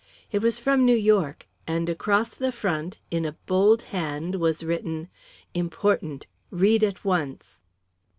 [0.31, 5.09] "It was from New York, and across the front, in a bold hand, was written,
[5.53, 7.61] 'Important read at once.'"